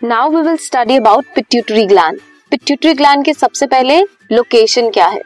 Now 0.00 0.28
we 0.30 0.40
will 0.42 0.56
study 0.56 0.96
about 0.96 1.24
pituitary 1.34 1.84
gland 1.86 2.18
pituitary 2.52 2.92
gland 2.94 3.24
के 3.24 3.32
सबसे 3.32 3.66
पहले 3.66 3.98
लोकेशन 4.32 4.90
क्या 4.90 5.06
है? 5.06 5.22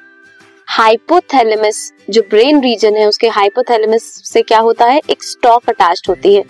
हाइपोथैलेमस 0.69 1.93
जो 2.11 2.23
ब्रेन 2.31 2.63
रीजन 2.63 2.97
है, 2.97 3.07
उसके 3.09 3.29
हाइपोथैलेमस 3.29 4.03
से 4.25 4.43
क्या 4.43 4.59
होता 4.59 4.87
है? 4.87 5.01
एक 5.11 5.23
स्टॉक 5.23 5.69
अटैच्ड 5.69 6.09
होती 6.09 6.35
है। 6.35 6.45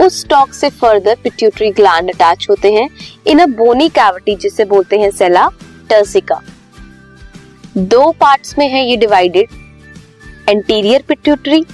उस 0.00 0.20
स्टॉक 0.20 0.52
से 0.54 0.70
फर्दर 0.70 1.16
पिट्यूटरी 1.24 1.70
ग्लैंड 1.72 2.14
अटैच 2.14 2.46
होते 2.50 2.72
हैं। 2.72 2.88
इन 3.26 3.38
अ 3.38 3.46
बोनी 3.56 3.88
कैविटी 3.90 4.36
जिसे 4.36 4.64
बोलते 4.64 4.98
हैं 4.98 5.10
सेला 5.10 5.48
टर्सिका 5.90 6.40
दो 7.76 8.10
पार्ट्स 8.20 8.58
में 8.58 8.68
है 8.68 8.88
ये 8.88 8.96
डिवाइडेड 8.96 9.48
एंटीरियर 10.48 11.04
पिट्यूटरी 11.08 11.64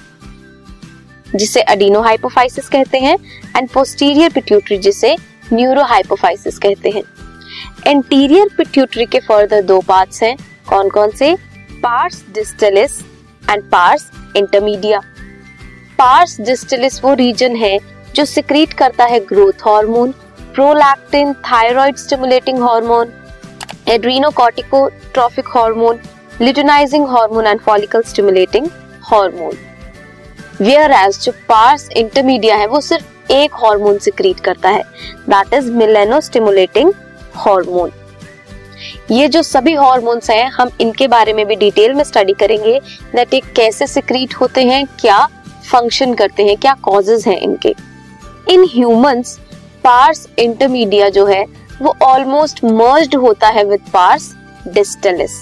जिसे 1.36 1.60
अडीनो 1.62 2.00
हाइपोफाइसिस 2.02 2.68
कहते 2.68 2.98
हैं 2.98 3.18
एंड 3.56 3.68
पोस्टीरियर 3.68 4.32
पिट्यूटरी 4.32 4.78
जिसे 4.78 5.16
न्यूरो 5.52 5.82
हाइपोफाइसिस 5.84 6.58
कहते 6.58 6.90
हैं। 6.90 7.02
एंटीरियर 7.86 8.48
पिट्यूटरी 8.56 9.04
के 9.06 9.20
फर्दर 9.20 9.62
दो 9.62 9.80
पार्ट्स 9.80 10.22
हैं 10.22 10.36
कौन 10.68 10.88
कौन 10.88 11.10
से? 11.10 11.34
Pars 11.82 12.22
distalis 12.34 13.00
and 13.50 13.62
pars 13.70 14.10
intermedia. 14.36 15.00
Pars 15.98 16.40
distalis 16.40 17.02
वो 17.04 17.14
रीजन 17.14 17.56
है 17.56 17.78
जो 18.14 18.24
सिक्रीट 18.24 18.72
करता 18.72 19.04
है 19.04 19.18
growth 19.20 19.66
hormone, 19.66 20.12
prolactin, 20.54 21.32
thyroid 21.32 21.96
stimulating 21.96 22.62
hormone, 22.62 23.12
adrenocorticotrophic 23.88 25.48
hormone, 25.48 25.98
luteinizing 26.40 27.06
hormone 27.08 27.46
and 27.46 27.60
follicle 27.60 28.02
stimulating 28.02 28.66
hormone. 29.04 29.56
Whereas 30.92 31.18
जो 31.20 31.32
पार्स 31.48 31.88
इंटरमीडिया 31.90 32.56
है 32.56 32.66
वो 32.66 32.80
सिर्फ़ 32.80 33.04
एक 33.32 33.54
हार्मोन 33.54 33.98
सिक्रीट 33.98 34.40
करता 34.40 34.68
है। 34.68 34.82
That 35.28 35.54
is 35.54 35.70
melano 35.72 36.20
stimulating 36.20 36.92
hormone 37.36 37.92
ये 39.10 39.26
जो 39.28 39.42
सभी 39.42 39.72
हॉर्मोन्स 39.74 40.30
हैं, 40.30 40.50
हम 40.50 40.70
इनके 40.80 41.08
बारे 41.08 41.32
में 41.32 41.44
भी 41.46 41.56
डिटेल 41.56 41.94
में 41.94 42.02
स्टडी 42.04 42.32
करेंगे 42.32 42.78
दैट 43.14 43.34
ये 43.34 43.40
कैसे 43.56 43.86
सिक्रीट 43.86 44.34
होते 44.34 44.64
हैं, 44.64 44.84
क्या 45.00 45.26
फ़ंक्शन 45.70 46.14
करते 46.14 46.44
हैं, 46.44 46.56
क्या 46.56 46.74
कॉजेज 46.82 47.26
हैं 47.28 47.38
इनके। 47.38 47.74
इन 48.48 48.64
ह्यूमंस 48.72 49.38
पार्स 49.84 50.26
इंटरमीडिया 50.38 51.08
जो 51.08 51.26
है, 51.26 51.44
वो 51.82 51.94
ऑलमोस्ट 52.02 52.64
मर्ज्ड 52.64 53.14
होता 53.16 53.48
है 53.48 53.64
विद 53.64 53.84
पार्स 53.92 54.34
डिस्टलिस 54.68 55.38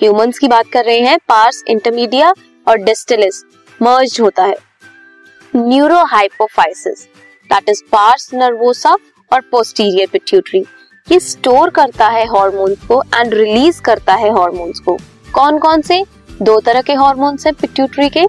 ह्यूमंस 0.00 0.38
की 0.38 0.48
बात 0.48 0.66
कर 0.72 0.84
रहे 0.84 1.00
हैं 1.00 1.18
पार्स 1.28 1.62
इंटरमीडिया 1.68 2.32
और 2.66 2.78
डिस्टलिस 2.78 3.42
मर्ज 3.80 4.20
होता 4.20 4.44
है। 4.44 4.56
Neurohypophysis 6.04 7.04
that 7.50 7.68
is 7.68 7.82
pars 7.92 8.30
nervosa 8.34 8.96
और 9.30 9.40
पोस्टीरियर 9.50 10.08
पिट्यूटरी 10.12 10.64
ये 11.06 11.18
स्टोर 11.20 11.70
करता 11.70 12.08
है 12.08 12.26
हॉर्मोन्स 12.26 12.86
को 12.86 13.02
एंड 13.14 13.34
रिलीज़ 13.34 13.80
करता 13.82 14.14
है 14.14 14.30
हॉर्मोन्स 14.30 14.80
को। 14.80 14.96
कौन 15.34 15.58
कौन 15.58 15.80
से? 15.82 16.04
दो 16.42 16.58
तरह 16.60 16.82
के 16.82 16.94
हॉर्मोन्स 16.94 17.46
हैं 17.46 17.54
पिट्यूटरी 17.54 18.08
के 18.08 18.26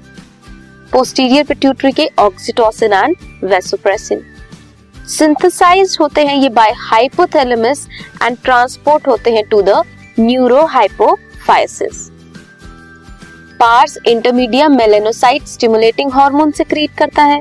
पोस्टीरियर 0.94 1.44
पिट्यूटरी 1.45 1.92
के 1.92 2.09
ऑक्सीटोसिन 2.20 2.94
एंड 2.94 3.16
वेसोप्रेसिन 3.44 4.23
सिंथेसाइज 5.08 5.98
होते 6.02 6.26
हैं 6.26 6.36
ये 6.36 6.50
बाय 6.50 6.72
हाइपोथैलेमस 6.78 7.88
एंड 8.23 8.38
ट्रांसपोर्ट 8.44 9.08
होते 9.08 9.31
हैं 9.31 9.48
to 9.50 9.61
the 9.61 9.83
neurohypophysis 10.67 12.19
pars 13.59 13.97
intermedia 14.07 14.67
melanocyte 14.69 15.47
stimulating 15.47 16.11
hormone 16.13 16.52
से 16.52 16.63
क्रिएट 16.63 16.91
करता 16.97 17.23
है। 17.23 17.39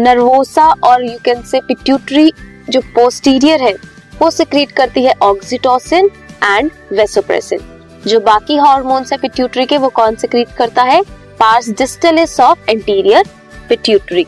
नर्वोसा 0.00 0.64
और 0.84 1.04
यू 1.04 1.18
कैन 1.24 1.42
से 1.42 1.60
पिट्यूटरी 1.62 2.32
जो 2.70 2.80
पोस्टीरियर 2.94 3.62
है, 3.62 3.72
वो 4.20 4.30
सिक्रीट 4.30 4.70
करती 4.72 5.02
है 5.04 5.12
ऑक्सीटोसिन 5.22 6.10
एंड 6.44 6.70
वेसोप्रेसिन 6.92 7.60
जो 8.06 8.20
बाकी 8.20 8.56
हार्मोन्स 8.58 9.12
है 9.12 9.18
पिट्यूटरी 9.18 9.66
के, 9.66 9.78
वो 9.78 9.88
कौन 9.90 10.14
सिक्रीट 10.16 10.54
करता 10.56 10.82
है? 10.82 11.02
Pars 11.40 11.68
distalis 11.70 12.38
of 12.40 12.70
anterior 12.70 13.28
pituitary 13.68 14.26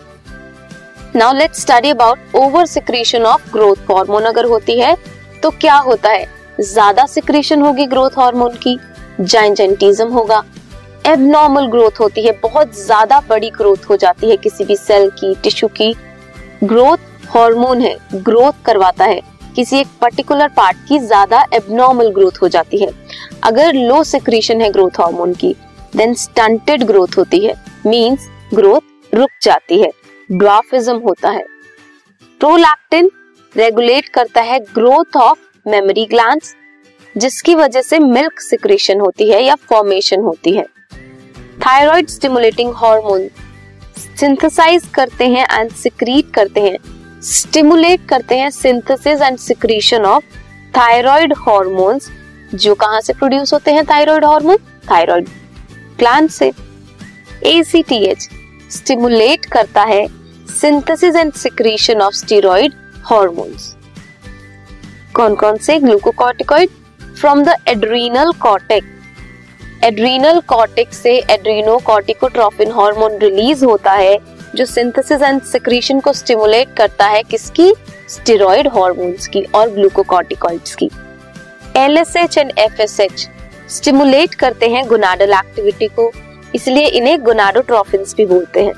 now 1.16 1.32
let's 1.34 1.60
study 1.60 1.91
about 1.91 2.36
over 2.36 2.66
secretion 2.66 3.22
of 3.24 3.50
growth 3.52 3.91
hormone 3.91 4.24
अगर 4.24 4.44
होती 4.47 4.78
है 4.80 4.94
तो 5.42 5.50
क्या 5.52 5.76
होता 5.80 6.10
है? 6.10 6.26
ज़्यादा 6.62 7.06
सिक्रीशन 7.08 7.62
होगी 7.62 7.86
ग्रोथ 7.86 8.18
हार्मोन 8.18 8.56
की 8.62 8.78
जाइंजेंटिज्म 9.20 10.08
होगा। 10.10 10.42
एबनॉर्मल 11.08 11.66
ग्रोथ 11.66 12.00
होती 12.00 12.22
है, 12.22 12.32
बहुत 12.42 12.74
ज़्यादा 12.76 13.20
बड़ी 13.28 13.48
ग्रोथ 13.50 13.88
हो 13.91 13.96
जाती 13.96 14.30
है 14.30 14.36
किसी 14.36 14.64
भी 14.64 14.76
सेल 14.76 15.08
की 15.10 15.34
टिश्यू 15.42 15.69
की। 15.70 15.94
ग्रोथ 16.64 16.98
हार्मोन 17.28 17.80
है 17.80 17.96
ग्रोथ 18.14 18.64
करवाता 18.64 19.04
है। 19.04 19.20
किसी 19.56 19.78
एक 19.78 19.86
पर्टिकुलर 20.00 20.48
पार्ट 20.56 20.76
की 20.88 20.98
ज़्यादा 20.98 21.44
एबनॉर्मल 21.54 22.10
ग्रोथ 22.14 22.42
हो 22.42 22.48
जाती 22.48 22.78
है। 22.78 22.91
अगर 23.44 23.74
लो 23.74 24.02
सिक्रीशन 24.04 24.60
है 24.60 24.70
ग्रोथ 24.70 25.00
हार्मोन 25.00 25.34
की 25.34 25.54
देन 25.97 26.14
स्टंटेड 26.16 26.84
ग्रोथ 26.84 27.18
होती 27.18 27.44
है 27.44 27.54
मींस 27.86 28.28
ग्रोथ 28.54 29.14
रुक 29.14 29.30
जाती 29.42 29.80
है। 29.82 29.91
ड्वाफिज्म 30.30 30.97
होता 30.98 31.30
है। 31.30 31.44
प्रोलैक्टिन 32.41 33.10
रेगुलेट 33.54 34.08
करता 34.10 34.41
है 34.42 34.58
ग्रोथ 34.74 35.16
ऑफ़ 35.18 35.38
मेमोरी 35.66 36.04
ग्लैंड्स 36.06 36.54
जिसकी 37.14 37.54
वजह 37.56 37.82
से 37.82 37.98
मिल्क 38.00 38.41
सिक्रेशन 38.41 39.00
होती 39.00 39.30
है 39.30 39.42
या 39.44 39.54
फॉर्मेशन 39.68 40.20
होती 40.22 40.52
है। 40.52 40.66
थायराइड 41.66 42.08
स्टिमुलेटिंग 42.08 42.72
हार्मोन 42.76 43.28
सिंथेसाइज 44.20 44.86
करते 44.94 45.26
हैं 45.28 45.46
एंड 45.50 45.70
सिक्रीट 45.72 46.32
करते 46.34 46.60
हैं. 46.60 46.78
स्टिमुलेट 47.22 48.06
करते 48.08 48.38
हैं 48.38 48.50
synthesis 48.50 49.22
and 49.22 49.38
secretion 49.38 50.04
of 50.04 50.24
thyroid 50.76 51.34
hormones 51.36 52.08
जो 52.54 52.74
कहाँ 52.74 53.00
से 53.00 53.12
प्रोड्यूस 53.12 53.52
होते 53.52 53.72
हैं 53.72 53.84
थायराइड 53.86 54.24
हार्मोन 54.24 54.56
थायराइड 54.91 55.28
ग्लैंड 55.98 56.28
से. 56.30 56.52
एसीटीएच 57.47 58.28
स्टिमुलेट 58.70 59.44
करता 59.44 59.82
है 59.84 60.06
synthesis 60.50 61.16
and 61.16 61.32
secretion 61.32 62.00
of 62.02 62.14
steroid 62.14 62.74
hormones 63.10 63.74
कौन 65.16 65.34
कौन 65.34 65.56
से? 65.56 65.78
Glucocorticoid 65.80 66.70
from 67.20 67.42
the 67.44 67.54
adrenal 67.68 68.32
cortex 68.42 68.97
adrenal 69.84 70.41
cortex 70.41 70.97
से 70.97 71.12
एड्रीनोकॉर्टिकोट्रोफिन 71.31 72.71
हार्मोन 72.72 73.19
रिलीज़ 73.19 73.65
होता 73.65 73.93
है, 73.93 74.19
जो 74.55 74.65
सिंथेसिस 74.65 75.22
एंड 75.22 75.43
सिक्रीशन 75.43 76.00
को 76.00 76.12
स्टिमुलेट 76.12 76.75
करता 76.77 77.06
है 77.06 77.22
किसकी? 77.22 77.72
स्टेरॉइड 78.09 78.69
हार्मोन्स 78.69 79.27
की 79.27 79.43
और 79.55 79.71
ग्लूकोकॉर्टिकॉइड्स 79.71 80.75
की। 80.75 80.91
एलएसएच 81.77 82.39
एंड 82.39 82.53
एफएसएच 82.59 83.28
स्टिमुलेट 83.71 84.34
करते 84.34 84.69
हैं 84.69 84.87
गोनाडल 84.87 85.33
एक्टिविटी 85.33 85.87
को, 85.89 86.10
इसलिए 86.55 86.87
इन्हें 86.87 87.22
गोनाडोट्रोफिन्स 87.25 88.15
भी 88.15 88.27
बोलते 88.27 88.65
हैं। 88.65 88.75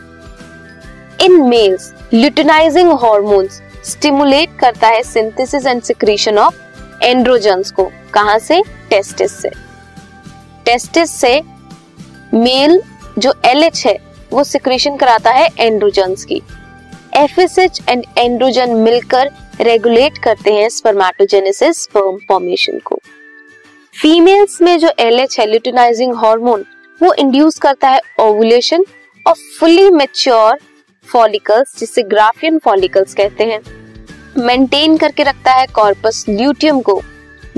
In 1.21 1.41
males 1.43 1.93
luteinizing 2.15 2.93
hormones 3.03 3.61
stimulate 3.84 4.59
करता 4.61 4.88
है 4.88 5.03
synthesis 5.03 5.67
and 5.67 5.82
secretion 5.82 6.38
of 6.38 6.55
androgens 7.03 7.71
को। 7.71 7.91
कहाँ 8.15 8.38
से? 8.38 8.62
टेस्टिस 8.91 9.41
से। 9.43 9.69
टेस्टिस 10.70 11.10
से 11.10 11.41
मेल 12.34 12.81
जो 13.19 13.32
एलएच 13.44 13.86
है, 13.86 13.97
वो 14.32 14.42
सिक्रेशन 14.44 14.97
कराता 14.97 15.31
है 15.31 15.48
एंड्रोजन्स 15.58 16.25
की। 16.25 16.41
एफ़ 17.14 17.41
एंड 17.88 18.04
एंड्रोजन 18.19 18.75
मिलकर 18.76 19.31
रेगुलेट 19.60 20.19
करते 20.19 20.53
हैं 20.54 20.69
स्पर्मेटोजेनेसिस 20.69 21.82
स्पर्म 21.82 22.19
फॉर्मेशन 22.28 22.78
को। 22.78 22.98
फीमेल्स 23.94 24.60
में 24.62 24.78
जो 24.78 24.92
एल 24.98 25.20
एच 25.20 25.38
है 25.41 25.47
ल्यूटिनाइजिंग 25.47 26.14
हार्मोन 26.14 26.64
वो 27.00 27.12
इंड्यूस 27.14 27.58
करता 27.58 27.88
है 27.88 28.00
ovulation 28.20 28.84
of 29.26 29.38
fully 29.58 29.90
mature 29.90 30.58
follicles 31.08 31.78
जिसे 31.78 32.02
ग्राफियन 32.02 32.58
फॉलिकल्स 32.58 33.14
कहते 33.14 33.44
हैं। 33.44 33.61
मेंटेन 34.38 34.96
करके 34.96 35.22
रखता 35.22 35.52
है 35.52 35.67
कॉर्पस 35.67 36.25
ल्यूटियम 36.28 36.81
को। 36.81 37.02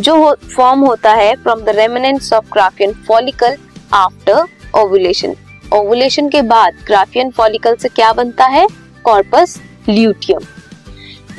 जो 0.02 0.34
फॉर्म 0.56 0.80
हो, 0.80 0.86
होता 0.86 1.12
है 1.12 1.34
from 1.34 1.60
the 1.60 1.68
remnants 1.68 2.32
of 2.32 2.44
Graafian 2.52 2.92
follicle 2.92 3.56
after 3.92 4.44
ovulation 4.74 5.34
ovulation 5.72 6.28
के 6.28 6.42
बाद 6.42 6.74
ग्राफियन 6.86 7.30
फॉलिकल 7.30 7.74
से 7.74 7.88
क्या 7.88 8.12
बनता 8.12 8.44
है? 8.44 8.66
कॉर्पस 9.04 9.60
ल्यूटियम 9.88 10.40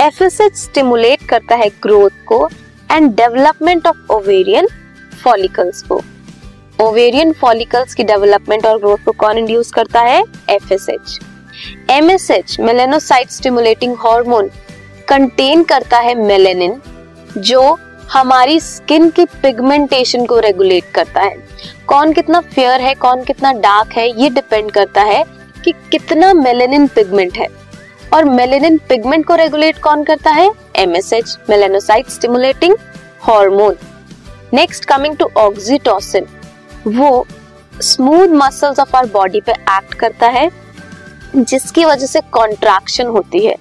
एफएसएच 0.02 0.56
स्टिमुलेट 0.56 1.28
करता 1.30 1.56
है 1.56 1.70
ग्रोथ 1.70 2.26
को 2.26 2.50
and 2.92 3.16
development 3.16 3.88
of 3.88 4.12
ovarian 4.12 4.68
follicles 5.24 5.82
को. 5.82 6.02
ओवेरियन 6.82 7.32
फॉलिकल्स 7.32 7.94
की 7.94 8.04
डेवलपमेंट 8.04 8.66
और 8.66 8.78
ग्रोथ 8.78 9.06
को 9.06 9.12
कौन 9.12 9.38
इंड्यूस 9.38 9.72
करता 9.72 10.02
है? 10.02 10.24
FSH 10.50 11.20
MSH 11.90 12.60
melanocyte 12.60 13.30
stimulating 13.30 13.96
hormone 14.00 14.50
contain 15.10 15.64
करता 15.64 16.00
है 16.00 16.16
मेलेनिन 16.16 16.82
जो 17.38 17.78
हमारी 18.14 18.60
स्किन 18.60 19.10
की 19.10 19.26
पिगमेंटेशन 19.26 20.26
को 20.26 20.40
रेगुलेट 20.40 20.84
करता 20.96 21.22
है। 21.22 21.36
कौन 21.88 22.14
कितना 22.14 22.40
फेयर 22.40 22.82
है, 22.82 22.94
कौन 22.94 23.24
कितना 23.24 23.54
डार्क 23.54 23.94
है, 23.94 24.22
ये 24.22 24.30
डिपेंड 24.30 24.72
करता 24.72 25.02
है 25.02 25.24
कि 25.64 25.72
कितना 25.92 26.34
मेलेनिन 26.34 26.88
पिगमेंट 26.88 27.38
है। 27.38 27.48
और 28.14 28.26
मेलेनिन 28.26 28.78
पिगमेंट 28.78 29.26
को 29.26 29.36
रेगुलेट 29.36 29.78
कौन 29.78 30.04
करता 30.04 30.32
है? 30.32 30.52
MSH 30.76 31.38
melanocyte 31.50 32.10
stimulating 32.10 32.76
hormone 33.22 33.78
next 34.54 34.86
coming 34.86 35.18
to 35.18 35.30
oxytocin 35.38 36.28
वो 36.88 37.26
smooth 37.82 38.28
muscles 38.28 38.80
of 38.80 38.96
our 38.96 39.10
body 39.10 39.42
पे 39.42 39.52
एक्ट 39.52 39.94
करता 39.94 40.28
है, 40.28 40.50
जिसकी 41.36 41.86
वजह 41.86 42.06
से 42.06 42.22
कॉन्ट्रैक्शन 42.22 43.08
होती 43.08 43.46
है। 43.46 43.56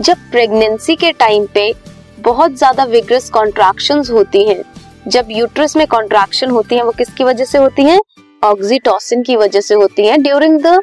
जब 0.00 0.16
प्रेगनेंसी 0.30 0.96
के 0.96 1.12
टाइम 1.12 1.46
पे 1.46 1.74
बहुत 2.22 2.56
ज़्यादा 2.58 2.84
विग्रस 2.86 3.28
कॉन्ट्रैक्शन 3.30 4.02
होती 4.10 4.46
हैं। 4.48 4.62
जब 5.08 5.26
यूट्रस 5.30 5.76
में 5.76 5.86
कॉन्ट्रैक्शन 5.86 6.50
होती 6.50 6.76
है, 6.76 6.82
वो 6.84 6.90
किसकी 6.92 7.24
वजह 7.24 7.44
से 7.44 7.58
होती 7.58 7.84
है? 7.84 7.98
ऑक्सीटोसिन 8.42 9.22
की 9.22 9.36
वजह 9.36 9.60
से 9.60 9.74
होती 9.74 10.06
है 10.06 10.16
during 10.18 10.60
the 10.62 10.78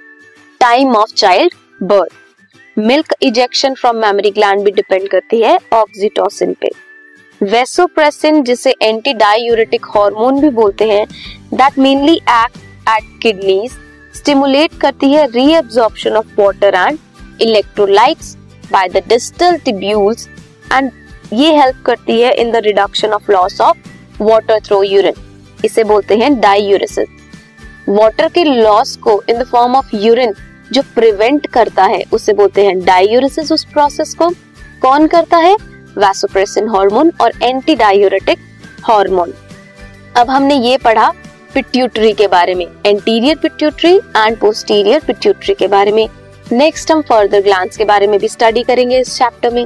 time 0.61 0.95
of 0.95 1.13
child 1.13 1.53
birth 1.83 2.79
milk 2.79 3.13
ejection 3.23 3.73
from 3.73 3.95
mammary 3.97 4.31
gland 4.31 4.63
भी 4.63 4.71
डिपेंड 4.71 5.07
करती 5.09 5.41
है 5.41 5.57
ऑक्सीटोसिन 5.73 6.55
पे। 6.61 6.69
वेसोप्रेसिन 7.41 8.41
जिसे 8.43 8.73
एंटी 8.81 9.13
डायूरेटिक 9.15 9.85
हार्मोन 9.87 10.39
भी 10.41 10.49
बोलते 10.51 10.85
हैं 10.89 11.05
that 11.53 11.77
mainly 11.79 12.15
act 12.15 12.57
at 12.89 13.19
kidneys 13.23 13.77
stimulate 14.15 14.79
करती 14.81 15.11
है 15.11 15.25
reabsorption 15.31 16.15
of 16.17 16.39
water 16.39 16.75
and 16.77 16.97
electrolytes 17.41 18.35
by 18.71 18.89
the 18.89 19.03
distal 19.07 19.57
tubules 19.65 20.27
and 20.73 20.91
ये 21.33 21.55
हेल्प 21.55 21.81
करती 21.85 22.19
है 22.21 22.33
in 22.33 22.51
the 22.51 22.55
reduction 22.65 23.13
of 23.13 23.31
loss 23.31 23.59
of 23.61 23.77
water 24.21 24.59
through 24.65 24.81
urine 24.83 25.13
इसे 25.65 25.83
बोलते 25.83 26.15
हैं 26.17 26.39
डायूरेसिस 26.39 27.07
वाटर 27.89 28.27
के 28.29 28.43
लॉस 28.43 28.95
को 28.97 29.21
in 29.29 29.39
the 29.39 29.45
form 29.47 29.75
of 29.75 29.95
urine 29.95 30.33
जो 30.73 30.81
प्रिवेंट 30.95 31.47
करता 31.47 31.83
है, 31.83 32.03
उसे 32.13 32.33
बोलते 32.33 32.65
हैं 32.65 32.79
डायूरेसिस 32.85 33.51
उस 33.51 33.63
प्रोसेस 33.63 34.13
को. 34.13 34.29
कौन 34.81 35.07
करता 35.07 35.37
है? 35.37 35.55
वैसोप्रेसिन 35.97 36.67
हार्मोन 36.69 37.11
और 37.21 37.31
एंटी 37.43 37.75
डायूरेटिक 37.75 38.39
हार्मोन 38.85 39.33
अब 40.17 40.29
हमने 40.29 40.55
ये 40.55 40.77
पढ़ा 40.77 41.09
पिट्यूटरी 41.53 42.13
के 42.13 42.27
बारे 42.27 42.55
में 42.55 42.65
anterior 42.85 43.37
pituitary 43.37 43.95
and 43.95 44.37
posterior 44.39 45.03
pituitary 45.07 45.53
के 45.53 45.67
बारे 45.67 45.91
में. 45.91 46.07
नेक्स्ट 46.51 46.91
हम 46.91 47.01
फर्दर 47.01 47.41
ग्लैंड्स 47.41 47.77
के 47.77 47.85
बारे 47.85 48.07
में 48.07 48.19
भी 48.19 48.27
स्टडी 48.27 48.63
करेंगे 48.63 48.99
इस 48.99 49.17
चैप्टर 49.17 49.53
में. 49.53 49.65